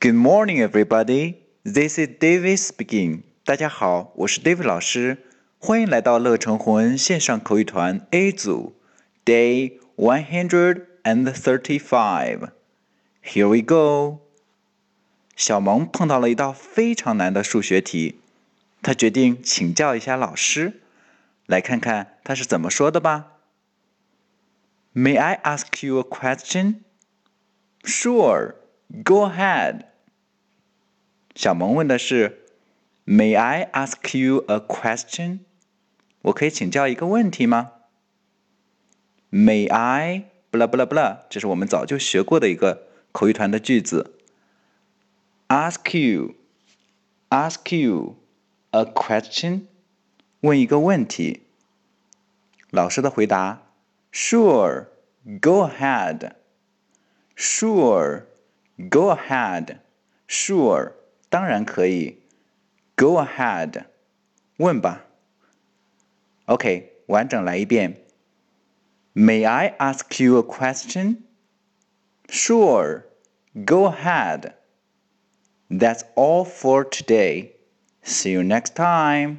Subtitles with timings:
[0.00, 1.34] Good morning, everybody.
[1.62, 3.22] This is David speaking.
[3.44, 5.18] 大家好，我是 David 老师，
[5.58, 8.74] 欢迎来到乐成红恩线上口语团 A 组，
[9.24, 12.50] Day one hundred and thirty-five.
[13.22, 14.20] Here we go.
[15.36, 18.20] 小萌碰到了一道非常难的数学题，
[18.82, 20.80] 他决定请教一下老师，
[21.46, 23.38] 来看看他是怎么说的吧。
[24.94, 26.80] May I ask you a question?
[27.82, 28.54] Sure.
[29.04, 29.82] Go ahead.
[31.34, 32.40] 小萌问的是：“
[33.06, 35.40] May I ask you a question？”
[36.22, 37.72] 我可以请教一个问题吗？
[39.30, 40.24] May I？
[40.50, 44.16] 不啦不啦不啦，这是我们早就学过的一个口语团的句子。
[45.46, 48.16] Ask you，ask you
[48.70, 49.66] a question，
[50.40, 51.44] 问一个问题。
[52.70, 53.62] 老师的回答：
[54.12, 58.24] Sure，go ahead。Sure。
[58.88, 59.78] Go ahead.
[60.28, 60.92] Sure，
[61.28, 62.22] 当然可以。
[62.96, 63.84] Go ahead，
[64.56, 65.04] 问吧。
[66.46, 67.96] OK，完整来一遍。
[69.14, 71.22] May I ask you a question?
[72.28, 73.02] Sure.
[73.54, 74.54] Go ahead.
[75.68, 77.52] That's all for today.
[78.04, 79.38] See you next time.